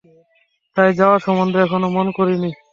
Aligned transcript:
তাই 0.77 0.89
যাওয়া 0.99 1.17
সম্বন্ধে 1.25 1.59
এখনও 1.61 1.87
মন 1.95 2.07
করিনি। 2.17 2.49